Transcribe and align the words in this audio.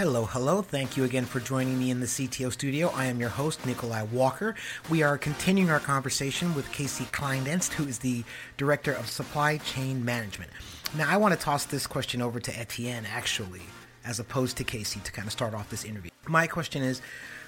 Hello, 0.00 0.24
hello. 0.24 0.62
Thank 0.62 0.96
you 0.96 1.04
again 1.04 1.26
for 1.26 1.40
joining 1.40 1.78
me 1.78 1.90
in 1.90 2.00
the 2.00 2.06
CTO 2.06 2.50
studio. 2.50 2.90
I 2.94 3.04
am 3.04 3.20
your 3.20 3.28
host, 3.28 3.66
Nikolai 3.66 4.04
Walker. 4.04 4.54
We 4.88 5.02
are 5.02 5.18
continuing 5.18 5.68
our 5.68 5.78
conversation 5.78 6.54
with 6.54 6.72
Casey 6.72 7.04
Kleindienst, 7.12 7.74
who 7.74 7.86
is 7.86 7.98
the 7.98 8.24
Director 8.56 8.92
of 8.92 9.10
Supply 9.10 9.58
Chain 9.58 10.02
Management. 10.02 10.52
Now, 10.96 11.10
I 11.10 11.18
want 11.18 11.34
to 11.34 11.38
toss 11.38 11.66
this 11.66 11.86
question 11.86 12.22
over 12.22 12.40
to 12.40 12.58
Etienne, 12.58 13.04
actually, 13.04 13.60
as 14.04 14.20
opposed 14.20 14.56
to 14.58 14.64
Casey, 14.64 15.00
to 15.00 15.12
kind 15.12 15.26
of 15.26 15.32
start 15.32 15.54
off 15.54 15.70
this 15.70 15.84
interview. 15.84 16.10
My 16.28 16.46
question 16.46 16.82
is 16.82 17.00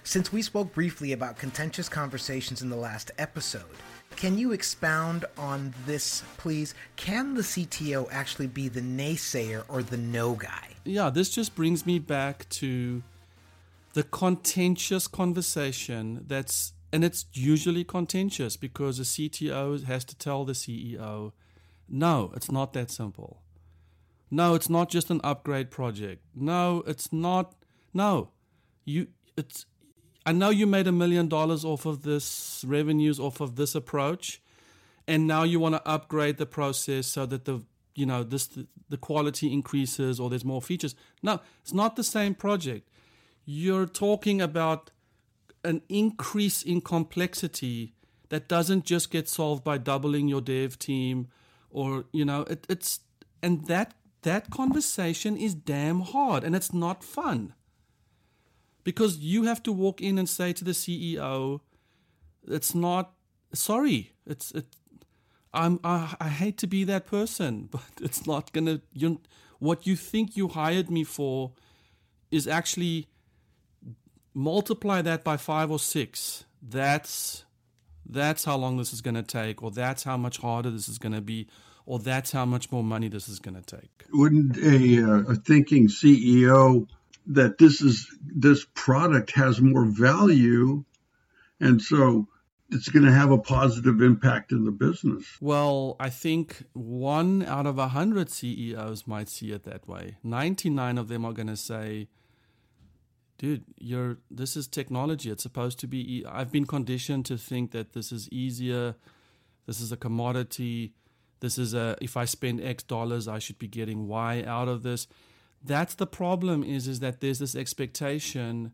since 0.04 0.32
we 0.32 0.42
spoke 0.42 0.74
briefly 0.74 1.12
about 1.12 1.38
contentious 1.38 1.88
conversations 1.88 2.62
in 2.62 2.70
the 2.70 2.76
last 2.76 3.10
episode, 3.18 3.76
can 4.16 4.36
you 4.36 4.52
expound 4.52 5.24
on 5.38 5.72
this, 5.86 6.22
please? 6.36 6.74
Can 6.96 7.34
the 7.34 7.42
CTO 7.42 8.08
actually 8.10 8.48
be 8.48 8.68
the 8.68 8.80
naysayer 8.80 9.64
or 9.68 9.82
the 9.82 9.96
no 9.96 10.34
guy? 10.34 10.68
Yeah, 10.84 11.10
this 11.10 11.30
just 11.30 11.54
brings 11.54 11.86
me 11.86 11.98
back 11.98 12.48
to 12.50 13.02
the 13.94 14.02
contentious 14.02 15.06
conversation 15.06 16.24
that's 16.26 16.72
and 16.92 17.04
it's 17.04 17.24
usually 17.32 17.84
contentious 17.84 18.56
because 18.56 18.98
the 18.98 19.04
CTO 19.04 19.82
has 19.84 20.04
to 20.04 20.14
tell 20.14 20.44
the 20.44 20.52
CEO, 20.52 21.32
no, 21.88 22.32
it's 22.36 22.50
not 22.50 22.74
that 22.74 22.90
simple. 22.90 23.38
No, 24.34 24.54
it's 24.54 24.70
not 24.70 24.88
just 24.88 25.10
an 25.10 25.20
upgrade 25.22 25.70
project. 25.70 26.24
No, 26.34 26.82
it's 26.86 27.12
not. 27.12 27.54
No, 27.92 28.30
you. 28.86 29.08
It's 29.36 29.66
I 30.24 30.32
know 30.32 30.48
you 30.48 30.66
made 30.66 30.86
a 30.86 30.92
million 30.92 31.28
dollars 31.28 31.66
off 31.66 31.84
of 31.84 32.02
this 32.02 32.64
revenues 32.66 33.20
off 33.20 33.42
of 33.42 33.56
this 33.56 33.74
approach, 33.74 34.40
and 35.06 35.26
now 35.26 35.42
you 35.42 35.60
want 35.60 35.74
to 35.74 35.86
upgrade 35.86 36.38
the 36.38 36.46
process 36.46 37.06
so 37.06 37.26
that 37.26 37.44
the 37.44 37.62
you 37.94 38.06
know 38.06 38.22
this 38.22 38.48
the 38.88 38.96
quality 38.96 39.52
increases 39.52 40.18
or 40.18 40.30
there's 40.30 40.46
more 40.46 40.62
features. 40.62 40.94
No, 41.22 41.40
it's 41.60 41.74
not 41.74 41.96
the 41.96 42.04
same 42.04 42.34
project. 42.34 42.88
You're 43.44 43.86
talking 43.86 44.40
about 44.40 44.90
an 45.62 45.82
increase 45.90 46.62
in 46.62 46.80
complexity 46.80 47.92
that 48.30 48.48
doesn't 48.48 48.86
just 48.86 49.10
get 49.10 49.28
solved 49.28 49.62
by 49.62 49.76
doubling 49.76 50.26
your 50.26 50.40
dev 50.40 50.78
team 50.78 51.28
or 51.68 52.06
you 52.12 52.24
know 52.24 52.42
it, 52.48 52.66
it's 52.70 53.00
and 53.42 53.66
that 53.66 53.92
that 54.22 54.50
conversation 54.50 55.36
is 55.36 55.54
damn 55.54 56.00
hard 56.00 56.44
and 56.44 56.54
it's 56.54 56.72
not 56.72 57.02
fun 57.04 57.54
because 58.84 59.18
you 59.18 59.44
have 59.44 59.62
to 59.62 59.72
walk 59.72 60.00
in 60.00 60.18
and 60.18 60.28
say 60.28 60.52
to 60.52 60.64
the 60.64 60.72
CEO, 60.72 61.60
"It's 62.46 62.74
not 62.74 63.14
sorry. 63.52 64.12
It's 64.26 64.52
it. 64.52 64.66
I'm 65.54 65.80
I, 65.84 66.14
I 66.20 66.28
hate 66.28 66.58
to 66.58 66.66
be 66.66 66.84
that 66.84 67.06
person, 67.06 67.68
but 67.70 67.82
it's 68.00 68.26
not 68.26 68.52
gonna. 68.52 68.80
You 68.92 69.20
what 69.58 69.86
you 69.86 69.96
think 69.96 70.36
you 70.36 70.48
hired 70.48 70.90
me 70.90 71.04
for 71.04 71.52
is 72.30 72.46
actually 72.46 73.08
multiply 74.34 75.02
that 75.02 75.22
by 75.22 75.36
five 75.36 75.70
or 75.70 75.78
six. 75.78 76.44
That's 76.60 77.44
that's 78.08 78.44
how 78.44 78.56
long 78.56 78.76
this 78.76 78.92
is 78.92 79.00
to 79.14 79.22
take, 79.22 79.62
or 79.62 79.70
that's 79.70 80.02
how 80.02 80.16
much 80.16 80.38
harder 80.38 80.70
this 80.70 80.88
is 80.88 80.98
to 81.12 81.20
be, 81.20 81.46
or 81.86 81.98
that's 81.98 82.32
how 82.32 82.44
much 82.44 82.70
more 82.70 82.84
money 82.84 83.08
this 83.08 83.28
is 83.28 83.38
going 83.38 83.60
to 83.60 83.76
take. 83.76 84.04
Wouldn't 84.12 84.56
a, 84.58 85.02
uh, 85.02 85.32
a 85.32 85.34
thinking 85.36 85.88
CEO 85.88 86.86
that 87.26 87.58
this 87.58 87.80
is 87.80 88.08
this 88.24 88.66
product 88.74 89.32
has 89.32 89.60
more 89.60 89.84
value 89.84 90.84
and 91.62 91.80
so 91.80 92.26
it's 92.70 92.88
going 92.88 93.04
to 93.04 93.12
have 93.12 93.30
a 93.30 93.38
positive 93.38 94.00
impact 94.00 94.50
in 94.50 94.64
the 94.64 94.72
business. 94.72 95.24
Well, 95.40 95.96
I 96.00 96.10
think 96.10 96.64
one 96.72 97.44
out 97.44 97.66
of 97.66 97.78
a 97.78 97.88
hundred 97.88 98.30
CEOs 98.30 99.06
might 99.06 99.28
see 99.28 99.52
it 99.52 99.64
that 99.64 99.86
way. 99.86 100.16
Ninety-nine 100.24 100.98
of 100.98 101.08
them 101.08 101.24
are 101.24 101.32
going 101.32 101.48
to 101.48 101.56
say, 101.56 102.08
"Dude, 103.38 103.64
you're 103.78 104.18
this 104.30 104.56
is 104.56 104.66
technology. 104.66 105.30
It's 105.30 105.42
supposed 105.42 105.78
to 105.80 105.86
be. 105.86 106.18
E- 106.18 106.24
I've 106.26 106.50
been 106.50 106.66
conditioned 106.66 107.26
to 107.26 107.36
think 107.36 107.70
that 107.72 107.92
this 107.92 108.10
is 108.10 108.28
easier. 108.30 108.96
This 109.66 109.80
is 109.80 109.92
a 109.92 109.96
commodity. 109.96 110.94
This 111.42 111.58
is 111.58 111.74
a. 111.74 111.96
If 112.00 112.16
I 112.16 112.24
spend 112.24 112.62
X 112.62 112.82
dollars, 112.82 113.28
I 113.28 113.38
should 113.38 113.58
be 113.58 113.68
getting 113.68 114.08
Y 114.08 114.42
out 114.46 114.68
of 114.68 114.82
this." 114.82 115.06
that's 115.64 115.94
the 115.94 116.06
problem 116.06 116.64
is 116.64 116.88
is 116.88 117.00
that 117.00 117.20
there's 117.20 117.38
this 117.38 117.54
expectation 117.54 118.72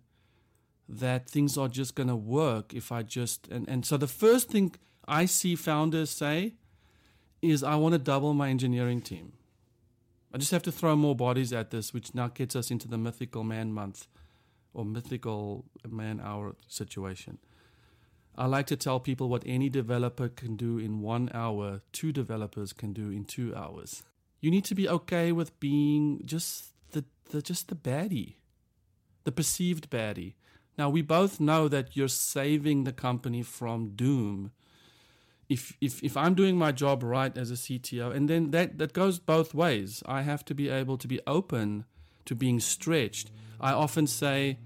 that 0.89 1.29
things 1.29 1.59
are 1.59 1.69
just 1.69 1.95
going 1.95 2.09
to 2.09 2.17
work 2.17 2.73
if 2.73 2.91
I 2.91 3.03
just 3.03 3.47
and 3.49 3.69
and 3.69 3.85
so 3.85 3.97
the 3.97 4.07
first 4.07 4.51
thing 4.51 4.75
I 5.07 5.27
see 5.27 5.55
founders 5.55 6.11
say 6.11 6.55
is 7.43 7.63
I 7.63 7.77
want 7.77 7.93
to 7.93 7.99
double 7.99 8.35
my 8.35 8.49
engineering 8.49 9.01
team. 9.01 9.33
I 10.33 10.39
just 10.39 10.51
have 10.51 10.63
to 10.65 10.73
throw 10.73 10.97
more 10.97 11.15
bodies 11.15 11.53
at 11.53 11.71
this, 11.71 11.95
which 11.95 12.15
now 12.15 12.29
gets 12.29 12.55
us 12.57 12.71
into 12.71 12.89
the 12.89 12.99
mythical 12.99 13.45
man 13.45 13.73
month 13.73 14.07
or 14.75 14.85
mythical 14.85 15.65
man 15.89 16.21
hour 16.23 16.57
situation. 16.67 17.39
I 18.39 18.47
like 18.47 18.67
to 18.69 18.77
tell 18.77 19.01
people 19.01 19.29
what 19.29 19.43
any 19.45 19.69
developer 19.69 20.29
can 20.29 20.55
do 20.55 20.79
in 20.79 21.01
one 21.01 21.29
hour, 21.35 21.81
two 21.91 22.13
developers 22.13 22.73
can 22.73 22.93
do 22.93 23.11
in 23.11 23.25
two 23.25 23.53
hours. 23.55 24.05
You 24.41 24.53
need 24.53 24.65
to 24.67 24.77
be 24.77 24.89
okay 24.89 25.33
with 25.33 25.59
being 25.59 26.23
just 26.25 26.73
the, 26.93 27.05
the 27.31 27.43
just 27.43 27.67
the 27.67 27.75
baddie, 27.75 28.37
the 29.25 29.33
perceived 29.33 29.91
baddie. 29.91 30.35
Now 30.79 30.89
we 30.89 31.03
both 31.03 31.41
know 31.41 31.67
that 31.67 31.97
you're 31.97 32.07
saving 32.07 32.85
the 32.85 32.93
company 32.93 33.43
from 33.43 33.97
doom. 33.97 34.53
If 35.49 35.77
if 35.81 36.01
if 36.05 36.17
I'm 36.17 36.35
doing 36.35 36.57
my 36.57 36.71
job 36.71 37.03
right 37.03 37.37
as 37.37 37.51
a 37.51 37.55
CTO, 37.55 38.15
and 38.15 38.31
then 38.31 38.53
that 38.53 38.79
that 38.79 38.93
goes 38.93 39.19
both 39.19 39.53
ways. 39.53 40.01
I 40.07 40.23
have 40.23 40.45
to 40.45 40.55
be 40.55 40.69
able 40.69 40.97
to 40.99 41.09
be 41.09 41.21
open 41.27 41.87
to 42.27 42.37
being 42.37 42.61
stretched. 42.61 43.33
I 43.61 43.73
often 43.73 44.07
say 44.07 44.59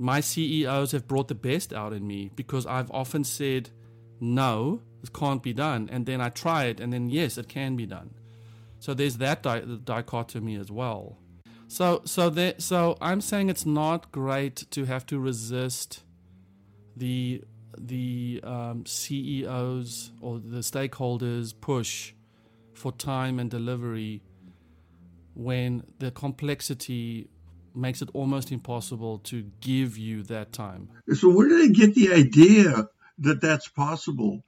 my 0.00 0.20
CEOs 0.20 0.92
have 0.92 1.06
brought 1.06 1.28
the 1.28 1.34
best 1.34 1.74
out 1.74 1.92
in 1.92 2.06
me 2.06 2.30
because 2.34 2.64
I've 2.64 2.90
often 2.90 3.22
said 3.22 3.68
no, 4.18 4.80
it 5.02 5.12
can't 5.12 5.42
be 5.42 5.52
done, 5.52 5.90
and 5.92 6.06
then 6.06 6.22
I 6.22 6.30
try 6.30 6.64
it, 6.64 6.80
and 6.80 6.92
then 6.92 7.10
yes, 7.10 7.36
it 7.36 7.48
can 7.48 7.76
be 7.76 7.84
done. 7.84 8.14
So 8.78 8.94
there's 8.94 9.18
that 9.18 9.42
di- 9.42 9.60
dichotomy 9.84 10.56
as 10.56 10.70
well. 10.70 11.18
So 11.68 12.00
so 12.06 12.30
there, 12.30 12.54
so 12.56 12.96
I'm 13.00 13.20
saying 13.20 13.50
it's 13.50 13.66
not 13.66 14.10
great 14.10 14.56
to 14.70 14.86
have 14.86 15.04
to 15.06 15.18
resist 15.18 16.02
the 16.96 17.44
the 17.78 18.40
um, 18.42 18.86
CEOs 18.86 20.12
or 20.22 20.38
the 20.38 20.58
stakeholders 20.60 21.54
push 21.58 22.14
for 22.72 22.90
time 22.90 23.38
and 23.38 23.50
delivery 23.50 24.22
when 25.34 25.84
the 25.98 26.10
complexity 26.10 27.28
makes 27.74 28.02
it 28.02 28.08
almost 28.14 28.52
impossible 28.52 29.18
to 29.18 29.42
give 29.60 29.96
you 29.96 30.22
that 30.24 30.52
time. 30.52 30.88
So 31.14 31.28
where 31.28 31.48
did 31.48 31.60
they 31.60 31.72
get 31.72 31.94
the 31.94 32.12
idea 32.12 32.88
that 33.18 33.40
that's 33.40 33.68
possible? 33.68 34.42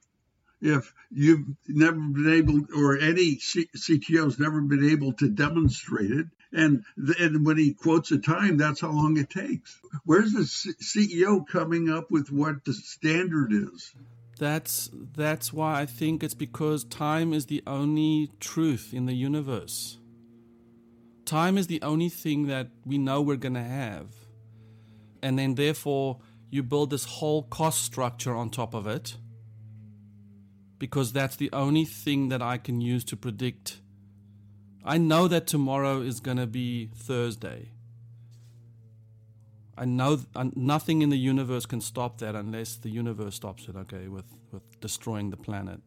if 0.62 0.94
you've 1.10 1.44
never 1.69 1.99
been 1.99 2.33
able, 2.33 2.81
or 2.81 2.97
any 2.97 3.38
C- 3.38 3.69
CTO's 3.77 4.38
never 4.38 4.60
been 4.60 4.91
able 4.91 5.12
to 5.15 5.28
demonstrate 5.28 6.10
it. 6.10 6.27
And, 6.53 6.84
and 7.19 7.44
when 7.44 7.59
he 7.59 7.75
quotes 7.75 8.12
a 8.12 8.19
time, 8.19 8.59
that's 8.59 8.81
how 8.81 8.93
long 8.93 9.16
it 9.16 9.28
takes. 9.28 9.78
Where's 10.04 10.33
the 10.33 10.44
C- 10.44 10.75
CEO 11.10 11.47
coming 11.47 11.91
up 11.91 12.10
with 12.10 12.31
what 12.31 12.65
the 12.65 12.75
standard 12.75 13.53
is? 13.53 13.93
That's 14.39 14.91
that's 15.15 15.53
why 15.53 15.81
I 15.81 15.87
think 15.87 16.22
it's 16.22 16.34
because 16.34 16.84
time 16.84 17.33
is 17.33 17.47
the 17.47 17.62
only 17.66 18.31
truth 18.41 18.93
in 18.93 19.06
the 19.06 19.15
universe. 19.15 19.99
Time 21.25 21.56
is 21.56 21.66
the 21.66 21.81
only 21.83 22.09
thing 22.09 22.47
that 22.47 22.69
we 22.84 22.99
know 22.99 23.21
we're 23.21 23.37
going 23.37 23.55
to 23.55 23.62
have. 23.62 24.09
And 25.22 25.38
then 25.38 25.55
therefore 25.55 26.19
you 26.50 26.62
build 26.62 26.91
this 26.91 27.05
whole 27.05 27.44
cost 27.44 27.84
structure 27.84 28.34
on 28.34 28.50
top 28.50 28.75
of 28.75 28.87
it 28.87 29.16
because 30.78 31.13
that's 31.13 31.36
the 31.36 31.48
only 31.53 31.84
thing 31.84 32.28
that 32.28 32.42
I 32.42 32.59
can 32.59 32.80
use 32.80 33.04
to 33.04 33.16
predict. 33.16 33.80
I 34.84 34.98
know 34.98 35.28
that 35.28 35.47
tomorrow 35.47 36.01
is 36.01 36.19
going 36.19 36.39
to 36.39 36.47
be 36.47 36.91
Thursday. 36.95 37.68
I 39.78 39.84
know 39.84 40.16
th- 40.16 40.53
nothing 40.57 41.03
in 41.03 41.09
the 41.09 41.16
universe 41.16 41.66
can 41.66 41.80
stop 41.80 42.18
that 42.18 42.34
unless 42.34 42.77
the 42.77 42.91
universe 42.91 43.36
stops 43.36 43.68
it, 43.68 43.77
okay, 43.77 44.09
with, 44.09 44.27
with 44.51 44.63
destroying 44.80 45.30
the 45.30 45.36
planet. 45.36 45.80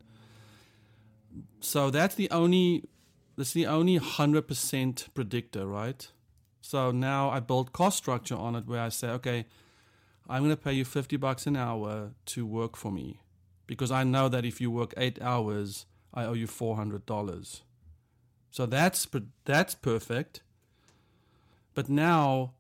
So 1.60 1.90
that's 1.90 2.16
the 2.16 2.31
only 2.31 2.86
that's 3.38 3.54
the 3.54 3.66
only 3.66 4.00
100% 4.00 5.14
predictor, 5.14 5.68
right? 5.68 6.08
So 6.62 6.92
now 6.92 7.30
I 7.30 7.40
build 7.40 7.74
cost 7.74 7.98
structure 7.98 8.36
on 8.36 8.56
it 8.56 8.66
where 8.66 8.82
I 8.82 8.90
say, 8.90 9.10
okay, 9.10 9.46
I'm 10.28 10.44
going 10.44 10.56
to 10.56 10.62
pay 10.62 10.74
you 10.74 10.86
50 10.86 11.18
bucks 11.18 11.46
an 11.46 11.56
hour 11.56 12.12
to 12.28 12.46
work 12.46 12.76
for 12.76 12.92
me 12.92 13.20
because 13.68 13.92
I 13.92 14.04
know 14.04 14.30
that 14.30 14.46
if 14.46 14.60
you 14.60 14.72
work 14.72 14.94
eight 14.98 15.22
hours, 15.22 15.86
I 16.14 16.26
owe 16.26 16.34
you 16.34 16.48
four 16.48 16.76
hundred 16.76 17.06
dollars. 17.06 17.62
So 18.52 18.66
that's 18.66 19.08
that's 19.44 19.76
perfect. 19.76 20.42
But 21.74 21.90
now, 21.90 22.54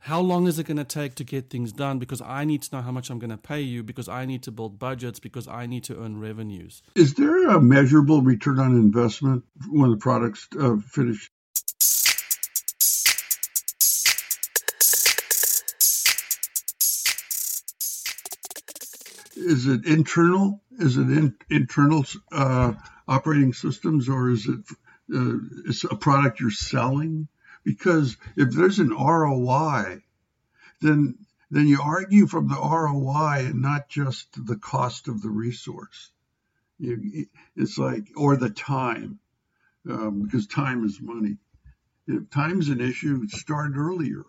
how 0.00 0.20
long 0.20 0.46
is 0.46 0.58
it 0.58 0.64
going 0.64 0.78
to 0.78 0.84
take 0.84 1.14
to 1.16 1.24
get 1.24 1.50
things 1.50 1.72
done? 1.72 1.98
Because 1.98 2.22
i 2.22 2.44
need 2.44 2.62
to 2.62 2.74
know 2.74 2.82
how 2.82 2.90
much 2.90 3.10
i'm 3.10 3.18
going 3.18 3.30
to 3.30 3.36
pay 3.36 3.60
you 3.60 3.82
because 3.82 4.08
i 4.08 4.24
need 4.24 4.42
to 4.42 4.50
build 4.50 4.78
budgets 4.78 5.20
because 5.20 5.46
i 5.46 5.66
need 5.66 5.84
to 5.84 6.02
earn 6.02 6.18
revenues. 6.18 6.82
Is 6.94 7.14
there 7.14 7.48
a 7.48 7.60
measurable 7.60 8.22
return 8.22 8.58
on 8.58 8.74
investment 8.76 9.44
when 9.68 9.90
the 9.90 9.96
product's 9.98 10.48
uh, 10.58 10.76
finished? 10.76 11.30
Is 19.36 19.66
it 19.66 19.86
internal? 19.86 20.62
Is 20.78 20.96
it 20.96 21.10
in, 21.10 21.34
internal 21.50 22.04
uh, 22.32 22.72
operating 23.06 23.52
systems 23.52 24.08
or 24.08 24.30
is 24.30 24.46
it 24.46 24.60
uh, 25.14 25.36
it's 25.66 25.84
a 25.84 25.96
product 25.96 26.40
you're 26.40 26.50
selling? 26.50 27.28
Because 27.64 28.16
if 28.36 28.50
there's 28.52 28.78
an 28.78 28.90
ROI, 28.90 30.02
then 30.80 31.18
then 31.50 31.66
you 31.66 31.80
argue 31.82 32.26
from 32.26 32.48
the 32.48 32.54
ROI 32.54 33.46
and 33.46 33.60
not 33.60 33.88
just 33.88 34.28
the 34.46 34.56
cost 34.56 35.08
of 35.08 35.20
the 35.20 35.28
resource. 35.28 36.10
You, 36.78 37.26
it's 37.56 37.76
like 37.76 38.04
or 38.16 38.36
the 38.36 38.50
time, 38.50 39.18
um, 39.88 40.22
because 40.22 40.46
time 40.46 40.84
is 40.84 41.00
money. 41.00 41.36
If 42.06 42.30
time's 42.30 42.68
an 42.68 42.80
issue, 42.80 43.26
start 43.28 43.72
earlier. 43.76 44.24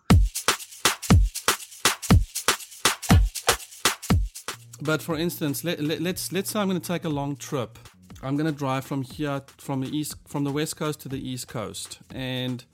But 4.81 5.01
for 5.01 5.15
instance, 5.15 5.63
let, 5.63 5.79
let, 5.79 6.01
let's 6.01 6.31
let's 6.31 6.51
say 6.51 6.59
I'm 6.59 6.67
going 6.67 6.81
to 6.81 6.87
take 6.87 7.05
a 7.05 7.09
long 7.09 7.35
trip. 7.35 7.77
I'm 8.23 8.35
going 8.35 8.51
to 8.51 8.57
drive 8.57 8.83
from 8.83 9.03
here 9.03 9.43
from 9.57 9.81
the 9.81 9.95
east 9.95 10.15
from 10.27 10.43
the 10.43 10.51
west 10.51 10.75
coast 10.75 10.99
to 11.01 11.09
the 11.09 11.17
east 11.17 11.47
coast, 11.47 11.99
and 12.13 12.65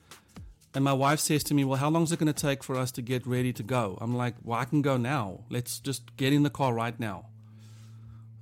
and 0.78 0.84
my 0.84 0.94
wife 0.94 1.20
says 1.20 1.44
to 1.46 1.56
me, 1.56 1.64
"Well, 1.64 1.80
how 1.80 1.90
long 1.90 2.04
is 2.04 2.12
it 2.12 2.20
going 2.20 2.32
to 2.32 2.48
take 2.48 2.64
for 2.64 2.76
us 2.76 2.92
to 2.92 3.02
get 3.02 3.26
ready 3.26 3.52
to 3.52 3.64
go?" 3.64 3.98
I'm 4.00 4.16
like, 4.16 4.36
"Well, 4.44 4.60
I 4.60 4.66
can 4.66 4.84
go 4.84 4.96
now. 4.96 5.40
Let's 5.50 5.80
just 5.80 6.16
get 6.18 6.34
in 6.34 6.44
the 6.44 6.52
car 6.52 6.72
right 6.72 7.00
now." 7.00 7.26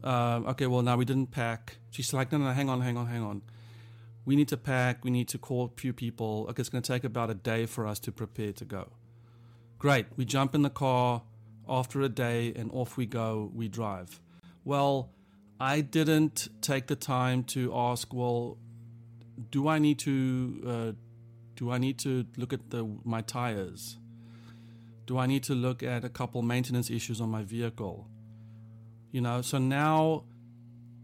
Uh, 0.03 0.41
okay, 0.47 0.67
well, 0.67 0.81
now 0.81 0.97
we 0.97 1.05
didn't 1.05 1.31
pack. 1.31 1.77
She's 1.91 2.13
like, 2.13 2.33
"No, 2.33 2.37
no, 2.37 2.51
hang 2.51 2.67
on, 2.67 2.81
hang 2.81 2.97
on, 2.97 3.07
hang 3.07 3.23
on. 3.23 3.41
We 4.25 4.35
need 4.35 4.49
to 4.49 4.57
pack. 4.57 5.05
We 5.05 5.11
need 5.11 5.29
to 5.29 5.37
call 5.37 5.71
a 5.73 5.79
few 5.79 5.93
people. 5.93 6.47
Okay, 6.49 6.59
it's 6.59 6.67
going 6.67 6.81
to 6.81 6.91
take 6.91 7.05
about 7.05 7.29
a 7.29 7.35
day 7.35 7.65
for 7.67 7.87
us 7.87 7.99
to 7.99 8.11
prepare 8.11 8.51
to 8.51 8.65
go." 8.65 8.91
Great. 9.79 10.07
We 10.17 10.25
jump 10.25 10.53
in 10.55 10.61
the 10.61 10.69
car 10.69 11.21
after 11.69 12.01
a 12.01 12.09
day 12.09 12.51
and 12.53 12.69
off 12.73 12.97
we 12.97 13.05
go, 13.05 13.49
we 13.55 13.69
drive. 13.69 14.19
Well, 14.65 15.09
I 15.57 15.79
didn't 15.79 16.49
take 16.61 16.87
the 16.87 16.97
time 16.97 17.45
to 17.55 17.73
ask, 17.73 18.13
well, 18.13 18.57
do 19.51 19.69
I 19.69 19.79
need 19.79 19.99
to 19.99 20.63
uh, 20.67 20.91
do 21.55 21.71
I 21.71 21.77
need 21.77 21.97
to 21.99 22.25
look 22.37 22.53
at 22.53 22.69
the 22.69 22.87
my 23.03 23.21
tires? 23.21 23.97
Do 25.05 25.17
I 25.17 25.27
need 25.27 25.43
to 25.43 25.53
look 25.53 25.83
at 25.83 26.03
a 26.03 26.09
couple 26.09 26.41
maintenance 26.41 26.89
issues 26.89 27.21
on 27.21 27.29
my 27.29 27.43
vehicle? 27.43 28.07
You 29.11 29.21
know, 29.21 29.41
so 29.41 29.57
now 29.57 30.23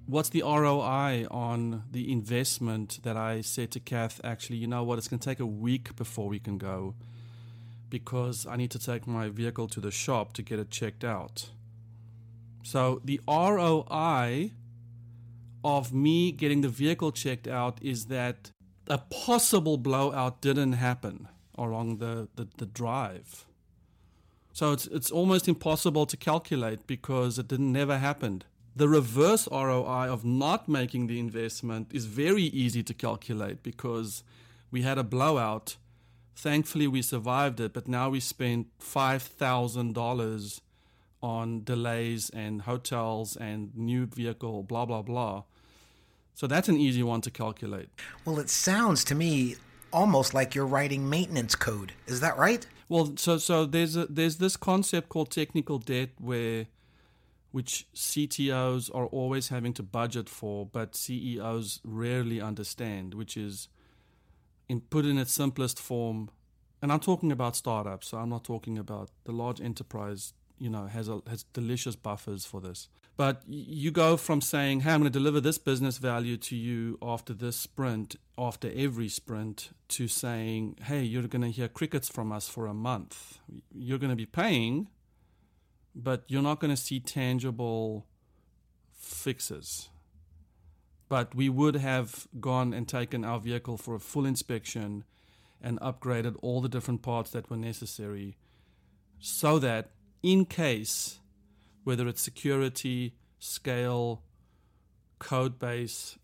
what's 0.06 0.30
the 0.30 0.42
ROI 0.42 1.28
on 1.32 1.84
the 1.92 2.12
investment 2.12 3.00
that 3.04 3.16
I 3.16 3.42
said 3.42 3.72
to 3.72 3.80
Kath, 3.80 4.20
actually, 4.24 4.58
you 4.58 4.68
know 4.68 4.84
what, 4.84 4.98
it's 4.98 5.08
going 5.08 5.20
to 5.20 5.26
take 5.26 5.40
a 5.40 5.46
week 5.46 5.96
before 5.96 6.28
we 6.28 6.40
can 6.40 6.58
go 6.58 6.96
because 7.90 8.46
I 8.46 8.56
need 8.56 8.72
to 8.72 8.80
take 8.80 9.06
my 9.06 9.30
vehicle 9.30 9.68
to 9.70 9.80
the 9.80 9.92
shop 9.92 10.34
to 10.34 10.42
get 10.42 10.60
it 10.60 10.72
checked 10.72 11.04
out. 11.04 11.50
So 12.64 13.02
the 13.04 13.22
ROI 13.28 14.52
of 15.64 15.94
me 15.94 16.32
getting 16.32 16.62
the 16.62 16.70
vehicle 16.70 17.12
checked 17.12 17.48
out 17.48 17.78
is 17.82 18.06
that 18.06 18.52
a 18.92 18.98
possible 18.98 19.78
blowout 19.78 20.42
didn't 20.42 20.74
happen 20.74 21.28
along 21.56 21.98
the, 21.98 22.28
the, 22.36 22.48
the 22.58 22.66
drive. 22.66 23.46
So 24.54 24.74
it's 24.74 24.88
it's 24.88 25.12
almost 25.12 25.48
impossible 25.48 26.06
to 26.06 26.18
calculate 26.18 26.86
because 26.86 27.40
it 27.40 27.48
didn't 27.48 27.72
never 27.72 27.98
happened. 27.98 28.46
The 28.76 28.90
reverse 28.90 29.48
ROI 29.52 30.08
of 30.16 30.26
not 30.26 30.68
making 30.68 31.08
the 31.08 31.20
investment 31.20 31.90
is 31.92 32.06
very 32.06 32.44
easy 32.44 32.84
to 32.84 32.94
calculate 32.94 33.64
because 33.64 34.24
we 34.70 34.82
had 34.82 34.98
a 34.98 35.04
blowout 35.04 35.78
Thankfully, 36.42 36.88
we 36.88 37.04
survived 37.04 37.60
it, 37.60 37.72
but 37.72 37.88
now 37.88 38.10
we 38.10 38.20
spent 38.20 38.68
$5,000 38.80 40.62
on 41.22 41.64
delays 41.64 42.32
and 42.32 42.64
hotels 42.64 43.36
and 43.36 43.76
new 43.76 44.08
vehicle, 44.08 44.64
blah, 44.64 44.86
blah, 44.86 45.04
blah. 45.04 45.44
So 46.34 46.48
that's 46.48 46.70
an 46.70 46.78
easy 46.78 47.04
one 47.04 47.22
to 47.22 47.32
calculate. 47.32 47.90
Well, 48.26 48.40
it 48.40 48.50
sounds 48.50 49.04
to 49.06 49.16
me 49.16 49.56
almost 49.92 50.34
like 50.34 50.56
you're 50.56 50.66
writing 50.66 51.10
maintenance 51.10 51.56
code. 51.56 51.94
Is 52.08 52.20
that 52.22 52.38
right? 52.38 52.66
Well, 52.90 53.14
so 53.18 53.38
so 53.38 53.66
there's 53.66 53.96
a, 53.96 54.06
there's 54.08 54.38
this 54.38 54.58
concept 54.58 55.10
called 55.10 55.32
technical 55.32 55.80
debt 55.80 56.10
where 56.20 56.68
which 57.52 57.86
CTOs 57.94 58.90
are 58.96 59.08
always 59.08 59.50
having 59.50 59.74
to 59.74 59.84
budget 59.84 60.30
for, 60.30 60.66
but 60.66 60.96
CEOs 60.96 61.82
rarely 61.84 62.40
understand, 62.40 63.14
which 63.14 63.36
is 63.36 63.68
in 64.70 64.80
put 64.80 65.06
in 65.06 65.18
its 65.18 65.34
simplest 65.34 65.80
form, 65.80 66.30
and 66.82 66.92
I'm 66.92 67.02
talking 67.02 67.32
about 67.32 67.56
startups, 67.56 68.08
so 68.08 68.18
I'm 68.18 68.30
not 68.30 68.44
talking 68.44 68.78
about 68.78 69.10
the 69.26 69.34
large 69.34 69.60
enterprise. 69.60 70.34
You 70.62 70.70
know, 70.70 70.86
has 70.86 71.10
a, 71.10 71.22
has 71.28 71.44
delicious 71.54 71.96
buffers 71.96 72.46
for 72.46 72.62
this. 72.62 72.88
But 73.18 73.42
you 73.48 73.90
go 73.90 74.16
from 74.16 74.42
saying, 74.42 74.82
"Hey, 74.82 74.92
I'm 74.92 75.00
going 75.02 75.12
to 75.12 75.20
deliver 75.20 75.42
this 75.42 75.58
business 75.58 75.98
value 75.98 76.38
to 76.38 76.56
you 76.56 77.00
after 77.02 77.34
this 77.34 77.58
sprint, 77.58 78.16
after 78.38 78.72
every 78.76 79.10
sprint," 79.10 79.72
to 79.90 80.08
saying, 80.08 80.78
"Hey, 80.84 81.04
you're 81.04 81.28
going 81.28 81.42
to 81.42 81.50
hear 81.50 81.68
crickets 81.68 82.10
from 82.10 82.32
us 82.32 82.48
for 82.48 82.68
a 82.68 82.76
month. 82.76 83.40
You're 83.74 83.98
going 83.98 84.12
to 84.12 84.16
be 84.16 84.28
paying, 84.28 84.88
but 85.96 86.26
you're 86.28 86.44
not 86.44 86.60
going 86.60 86.76
to 86.76 86.82
see 86.82 87.00
tangible 87.00 88.06
fixes." 88.94 89.90
but 91.12 91.36
we 91.36 91.50
would 91.50 91.76
have 91.76 92.26
gone 92.40 92.74
and 92.74 92.88
taken 92.88 93.26
our 93.26 93.38
vehicle 93.38 93.76
for 93.76 93.96
a 93.96 94.00
full 94.00 94.26
inspection 94.26 95.04
and 95.62 95.78
upgraded 95.82 96.38
all 96.42 96.62
the 96.62 96.70
different 96.70 97.02
parts 97.02 97.32
that 97.32 97.50
were 97.50 97.58
necessary 97.58 98.38
so 99.20 99.60
that 99.60 99.92
in 100.24 100.46
case 100.46 101.20
whether 101.84 102.08
it's 102.08 102.22
security 102.22 103.16
scale 103.40 104.22
code 105.20 105.60
base 105.60 106.18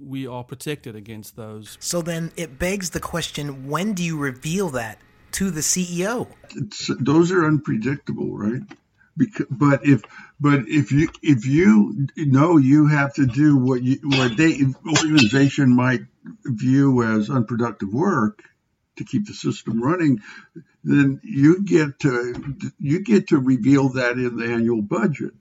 we 0.00 0.26
are 0.26 0.42
protected 0.42 0.96
against 0.96 1.36
those. 1.36 1.76
So 1.80 2.00
then 2.00 2.32
it 2.36 2.58
begs 2.58 2.90
the 2.90 3.00
question 3.00 3.68
when 3.68 3.92
do 3.92 4.02
you 4.02 4.16
reveal 4.16 4.70
that 4.70 4.98
to 5.32 5.50
the 5.50 5.60
ceo 5.60 6.28
it's, 6.54 6.90
those 7.00 7.32
are 7.32 7.44
unpredictable 7.44 8.36
right? 8.36 8.62
Because, 9.16 9.46
but 9.50 9.86
if 9.86 10.02
but 10.40 10.60
if 10.66 10.90
you 10.90 11.08
if 11.22 11.46
you 11.46 12.08
know 12.16 12.56
you 12.56 12.86
have 12.86 13.14
to 13.14 13.26
do 13.26 13.56
what 13.56 13.82
you 13.82 13.98
what 14.02 14.36
they 14.36 14.60
organization 14.86 15.74
might 15.74 16.02
view 16.44 17.02
as 17.02 17.30
unproductive 17.30 17.92
work 17.92 18.42
to 18.96 19.04
keep 19.04 19.26
the 19.26 19.34
system 19.34 19.82
running, 19.82 20.20
then 20.82 21.20
you 21.22 21.62
get 21.62 21.98
to 22.00 22.34
you 22.78 23.00
get 23.02 23.28
to 23.28 23.38
reveal 23.38 23.88
that 23.90 24.12
in 24.12 24.36
the 24.36 24.46
annual 24.46 24.82
budget. 24.82 25.32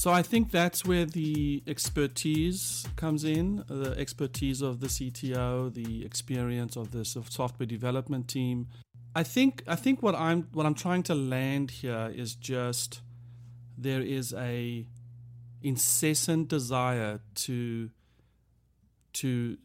So 0.00 0.10
I 0.10 0.22
think 0.22 0.50
that's 0.50 0.82
where 0.82 1.04
the 1.04 1.62
expertise 1.66 2.86
comes 2.96 3.22
in, 3.22 3.64
the 3.68 3.94
expertise 3.98 4.62
of 4.62 4.80
the 4.80 4.86
CTO, 4.86 5.74
the 5.74 6.06
experience 6.06 6.74
of 6.74 6.90
the 6.90 7.04
software 7.04 7.66
development 7.66 8.26
team. 8.26 8.68
I 9.14 9.24
think 9.24 9.62
I 9.66 9.76
think 9.76 10.02
what 10.02 10.14
I'm 10.14 10.48
what 10.54 10.64
I'm 10.64 10.74
trying 10.74 11.02
to 11.02 11.14
land 11.14 11.70
here 11.70 12.10
is 12.14 12.34
just 12.34 13.02
there 13.76 14.00
is 14.00 14.32
a 14.32 14.86
incessant 15.62 16.48
desire 16.48 17.20
to 17.34 17.90
to 19.12 19.58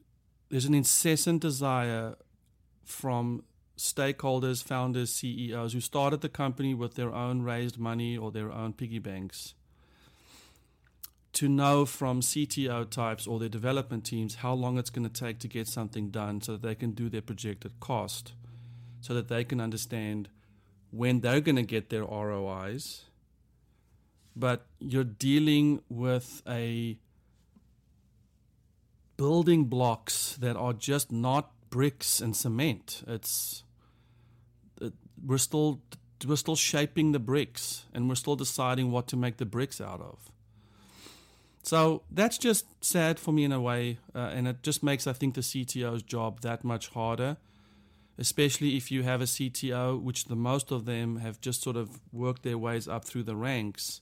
there's 0.49 0.65
an 0.65 0.73
incessant 0.73 1.41
desire 1.41 2.15
from 2.83 3.43
stakeholders, 3.77 4.63
founders, 4.63 5.11
CEOs 5.11 5.73
who 5.73 5.81
started 5.81 6.21
the 6.21 6.29
company 6.29 6.73
with 6.73 6.95
their 6.95 7.13
own 7.13 7.41
raised 7.41 7.77
money 7.77 8.17
or 8.17 8.31
their 8.31 8.51
own 8.51 8.73
piggy 8.73 8.99
banks 8.99 9.53
to 11.35 11.49
know 11.49 11.85
from 11.85 12.21
CTO 12.21 12.89
types 12.89 13.27
or 13.27 13.39
their 13.39 13.49
development 13.49 14.05
teams 14.05 14.35
how 14.35 14.53
long 14.53 14.77
it's 14.77 14.89
going 14.89 15.07
to 15.07 15.21
take 15.21 15.37
to 15.39 15.49
get 15.49 15.67
something 15.67 16.09
done 16.09 16.41
so 16.41 16.53
that 16.53 16.61
they 16.61 16.75
can 16.75 16.91
do 16.91 17.09
their 17.09 17.21
projected 17.21 17.77
cost, 17.81 18.31
so 19.01 19.13
that 19.13 19.27
they 19.27 19.43
can 19.43 19.59
understand 19.59 20.29
when 20.91 21.19
they're 21.19 21.41
going 21.41 21.57
to 21.57 21.63
get 21.63 21.89
their 21.89 22.05
ROIs. 22.05 23.03
But 24.35 24.65
you're 24.79 25.03
dealing 25.03 25.81
with 25.89 26.41
a 26.47 26.97
building 29.17 29.65
blocks 29.65 30.35
that 30.37 30.55
are 30.55 30.73
just 30.73 31.11
not 31.11 31.51
bricks 31.69 32.19
and 32.19 32.35
cement. 32.35 33.03
It's 33.07 33.63
it, 34.81 34.93
we're 35.23 35.37
still 35.37 35.81
we're 36.25 36.35
still 36.35 36.55
shaping 36.55 37.11
the 37.11 37.19
bricks 37.19 37.85
and 37.93 38.09
we're 38.09 38.15
still 38.15 38.35
deciding 38.35 38.91
what 38.91 39.07
to 39.07 39.17
make 39.17 39.37
the 39.37 39.45
bricks 39.45 39.79
out 39.81 40.01
of. 40.01 40.31
So 41.63 42.03
that's 42.11 42.37
just 42.37 42.65
sad 42.83 43.19
for 43.19 43.31
me 43.31 43.43
in 43.43 43.51
a 43.51 43.59
way, 43.59 43.97
uh, 44.13 44.31
and 44.33 44.47
it 44.47 44.61
just 44.61 44.83
makes 44.83 45.07
I 45.07 45.13
think 45.13 45.33
the 45.33 45.41
CTO's 45.41 46.03
job 46.03 46.41
that 46.41 46.63
much 46.63 46.89
harder, 46.89 47.37
especially 48.17 48.77
if 48.77 48.91
you 48.91 49.03
have 49.03 49.21
a 49.21 49.25
CTO, 49.25 49.99
which 49.99 50.25
the 50.25 50.35
most 50.35 50.71
of 50.71 50.85
them 50.85 51.17
have 51.17 51.41
just 51.41 51.63
sort 51.63 51.75
of 51.75 51.99
worked 52.11 52.43
their 52.43 52.57
ways 52.57 52.87
up 52.87 53.03
through 53.03 53.23
the 53.23 53.35
ranks 53.35 54.01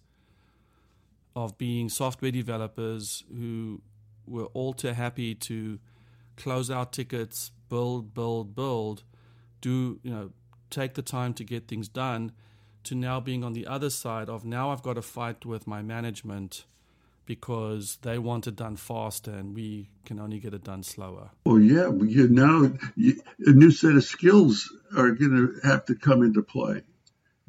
of 1.36 1.58
being 1.58 1.90
software 1.90 2.32
developers 2.32 3.24
who 3.36 3.82
were 4.28 4.46
all 4.48 4.74
too 4.74 4.90
happy 4.90 5.36
to 5.36 5.80
close 6.36 6.72
out 6.72 6.94
tickets, 6.94 7.52
build, 7.70 8.14
build, 8.14 8.56
build, 8.56 9.04
do 9.62 10.00
you 10.04 10.12
know 10.12 10.32
take 10.70 10.96
the 10.96 11.02
time 11.02 11.34
to 11.36 11.44
get 11.44 11.68
things 11.68 11.88
done 11.88 12.32
to 12.84 12.96
now 12.96 13.20
being 13.20 13.44
on 13.44 13.54
the 13.54 13.66
other 13.68 13.90
side 13.90 14.28
of 14.28 14.44
now 14.44 14.72
I've 14.72 14.82
got 14.82 14.94
to 14.94 15.02
fight 15.02 15.46
with 15.46 15.68
my 15.68 15.82
management 15.82 16.66
because 17.26 17.98
they 18.02 18.18
want 18.18 18.48
it 18.48 18.56
done 18.56 18.76
faster 18.76 19.32
and 19.32 19.56
we 19.56 19.90
can 20.04 20.20
only 20.20 20.40
get 20.40 20.54
it 20.54 20.64
done 20.64 20.84
slower. 20.84 21.30
Well, 21.46 21.60
yeah, 21.60 21.90
you 21.90 22.28
now 22.28 22.74
you, 22.96 23.22
a 23.46 23.52
new 23.52 23.72
set 23.72 23.96
of 23.96 24.04
skills 24.04 24.72
are 24.98 25.12
going 25.12 25.32
to 25.32 25.68
have 25.68 25.86
to 25.86 25.96
come 25.96 26.24
into 26.24 26.42
play 26.42 26.82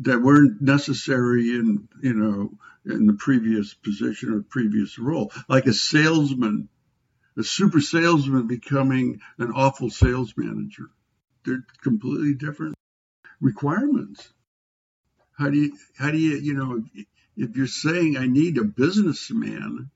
that 0.01 0.21
weren't 0.21 0.61
necessary 0.61 1.51
in 1.51 1.89
you 2.03 2.15
know 2.15 2.53
in 2.87 3.07
the 3.07 3.15
previous 3.15 3.75
position 3.75 4.33
or 4.33 4.43
previous 4.43 4.99
role, 4.99 5.33
like 5.49 5.67
a 5.67 5.73
salesman, 5.73 6.69
a 7.37 7.43
super 7.43 7.81
salesman 7.81 8.47
becoming 8.47 9.21
an 9.39 9.53
awful 9.53 9.91
sales 9.91 10.35
manager. 10.37 10.91
They're 11.45 11.65
completely 11.83 12.35
different 12.35 12.75
requirements. 13.41 14.33
How 15.37 15.51
do 15.51 15.59
you 15.59 15.77
how 15.97 16.11
do 16.11 16.19
you 16.19 16.37
you 16.37 16.55
know 16.55 16.83
if 17.37 17.57
you're 17.57 17.67
saying 17.67 18.17
I 18.17 18.27
need 18.27 18.59
a 18.59 18.65
businessman, 18.65 19.91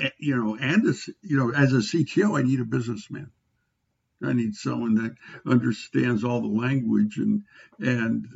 eh, 0.00 0.10
you 0.18 0.36
know, 0.36 0.56
and 0.56 0.86
a, 0.86 0.94
you 1.22 1.36
know, 1.36 1.52
as 1.52 1.72
a 1.72 1.76
CTO, 1.76 2.38
I 2.38 2.42
need 2.42 2.60
a 2.60 2.64
businessman. 2.64 3.30
I 4.22 4.32
need 4.32 4.54
someone 4.54 4.94
that 4.94 5.14
understands 5.46 6.24
all 6.24 6.40
the 6.40 6.48
language 6.48 7.18
and 7.18 7.44
and 7.78 8.26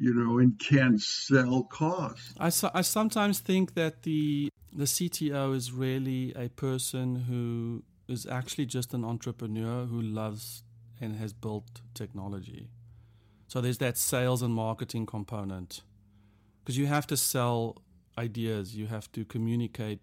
you 0.00 0.14
know 0.14 0.38
and 0.38 0.58
can 0.58 0.98
sell 0.98 1.62
costs. 1.64 2.34
I, 2.40 2.78
I 2.78 2.80
sometimes 2.80 3.38
think 3.38 3.74
that 3.74 4.02
the 4.02 4.48
the 4.72 4.84
CTO 4.84 5.54
is 5.54 5.72
really 5.72 6.32
a 6.34 6.48
person 6.48 7.16
who 7.28 7.84
is 8.08 8.26
actually 8.26 8.66
just 8.66 8.94
an 8.94 9.04
entrepreneur 9.04 9.84
who 9.84 10.00
loves 10.00 10.64
and 11.00 11.16
has 11.16 11.32
built 11.32 11.82
technology. 11.92 12.70
So 13.46 13.60
there's 13.60 13.78
that 13.78 13.98
sales 13.98 14.42
and 14.42 14.54
marketing 14.54 15.06
component 15.06 15.82
because 16.62 16.78
you 16.78 16.86
have 16.86 17.06
to 17.08 17.16
sell 17.16 17.82
ideas, 18.16 18.76
you 18.76 18.86
have 18.86 19.10
to 19.12 19.24
communicate, 19.24 20.00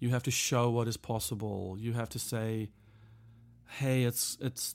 you 0.00 0.10
have 0.10 0.22
to 0.24 0.30
show 0.30 0.68
what 0.70 0.88
is 0.88 0.96
possible. 0.96 1.76
You 1.78 1.92
have 1.92 2.08
to 2.10 2.18
say, 2.18 2.70
"Hey, 3.78 4.02
it's 4.02 4.36
it's 4.40 4.74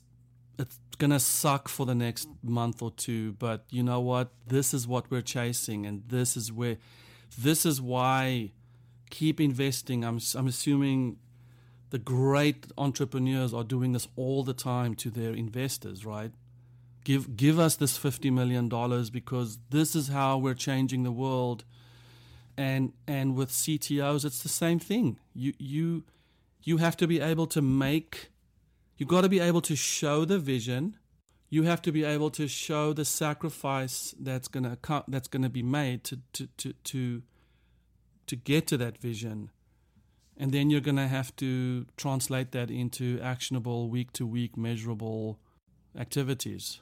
it's 0.61 0.79
gonna 0.97 1.19
suck 1.19 1.67
for 1.67 1.85
the 1.85 1.95
next 1.95 2.29
month 2.43 2.81
or 2.81 2.91
two, 2.91 3.33
but 3.33 3.65
you 3.69 3.83
know 3.83 3.99
what? 3.99 4.31
This 4.47 4.73
is 4.73 4.87
what 4.87 5.09
we're 5.09 5.21
chasing, 5.21 5.85
and 5.85 6.03
this 6.07 6.37
is 6.37 6.51
where, 6.51 6.77
this 7.37 7.65
is 7.65 7.81
why. 7.81 8.51
Keep 9.09 9.41
investing. 9.41 10.05
I'm 10.05 10.19
I'm 10.35 10.47
assuming 10.47 11.17
the 11.89 11.99
great 11.99 12.67
entrepreneurs 12.77 13.53
are 13.53 13.65
doing 13.65 13.91
this 13.91 14.07
all 14.15 14.45
the 14.45 14.53
time 14.53 14.95
to 14.95 15.09
their 15.09 15.33
investors, 15.33 16.05
right? 16.05 16.31
give 17.03 17.35
give 17.35 17.59
us 17.59 17.75
this 17.75 17.97
50 17.97 18.29
million 18.31 18.69
dollars 18.69 19.09
because 19.09 19.57
this 19.69 19.95
is 19.95 20.09
how 20.09 20.37
we're 20.37 20.53
changing 20.53 21.03
the 21.03 21.11
world 21.11 21.63
and 22.57 22.93
and 23.07 23.35
with 23.35 23.49
CTOs 23.49 24.25
it's 24.25 24.43
the 24.43 24.49
same 24.49 24.79
thing 24.79 25.17
you 25.33 25.53
you 25.57 26.03
you 26.63 26.77
have 26.77 26.95
to 26.97 27.07
be 27.07 27.19
able 27.19 27.47
to 27.47 27.61
make 27.61 28.30
you 28.97 29.05
got 29.05 29.21
to 29.21 29.29
be 29.29 29.39
able 29.39 29.61
to 29.61 29.75
show 29.75 30.25
the 30.25 30.39
vision. 30.39 30.97
You 31.49 31.63
have 31.63 31.81
to 31.81 31.91
be 31.91 32.03
able 32.03 32.29
to 32.31 32.47
show 32.47 32.93
the 32.93 33.05
sacrifice 33.05 34.15
that's 34.19 34.47
going 34.47 34.63
to 34.63 35.03
that's 35.07 35.27
to 35.27 35.49
be 35.49 35.63
made 35.63 36.03
to 36.05 36.19
to 36.33 36.47
to 36.57 36.73
to 36.73 37.23
to 38.27 38.35
get 38.35 38.67
to 38.67 38.77
that 38.77 38.97
vision. 38.97 39.49
And 40.37 40.51
then 40.51 40.69
you're 40.69 40.81
going 40.81 40.95
to 40.97 41.07
have 41.07 41.35
to 41.37 41.85
translate 41.97 42.51
that 42.51 42.71
into 42.71 43.19
actionable 43.21 43.89
week 43.89 44.13
to 44.13 44.25
week 44.25 44.55
measurable 44.57 45.39
activities 45.97 46.81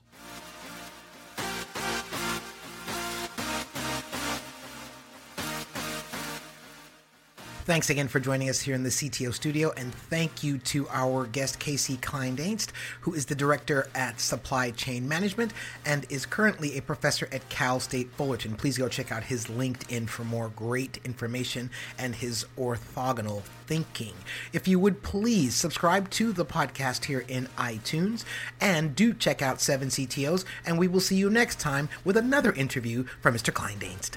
Thanks 7.70 7.92
again 7.92 8.08
for 8.08 8.20
joining 8.20 8.50
us 8.50 8.62
here 8.62 8.74
in 8.74 8.82
the 8.82 8.90
CTO 8.90 9.32
studio, 9.32 9.72
and 9.78 9.94
thank 9.94 10.44
you 10.44 10.58
to 10.58 10.88
our 10.90 11.28
guest 11.28 11.60
Casey 11.60 11.98
Kleindienst, 11.98 12.72
who 13.02 13.14
is 13.14 13.28
the 13.28 13.36
director 13.36 13.88
at 13.94 14.20
Supply 14.20 14.72
Chain 14.72 15.08
Management 15.08 15.54
and 15.86 16.08
is 16.10 16.26
currently 16.26 16.80
a 16.80 16.82
professor 16.82 17.30
at 17.32 17.48
Cal 17.50 17.80
State 17.80 18.10
Fullerton. 18.14 18.56
Please 18.56 18.76
go 18.76 18.88
check 18.90 19.12
out 19.12 19.26
his 19.26 19.46
LinkedIn 19.46 20.10
for 20.10 20.24
more 20.24 20.50
great 20.56 20.98
information 21.06 21.70
and 22.00 22.16
his 22.16 22.44
orthogonal 22.58 23.44
thinking. 23.68 24.16
If 24.52 24.68
you 24.68 24.80
would 24.80 25.04
please 25.04 25.54
subscribe 25.54 26.10
to 26.10 26.34
the 26.34 26.46
podcast 26.46 27.06
here 27.06 27.24
in 27.28 27.50
iTunes 27.56 28.26
and 28.60 28.96
do 28.96 29.14
check 29.14 29.44
out 29.44 29.62
7 29.62 29.90
CTOs, 29.90 30.44
and 30.66 30.80
we 30.80 30.88
will 30.88 31.00
see 31.00 31.18
you 31.18 31.30
next 31.30 31.60
time 31.60 31.88
with 32.04 32.18
another 32.18 32.52
interview 32.52 33.04
from 33.22 33.36
Mr. 33.36 33.54
Kleindienst. 33.54 34.14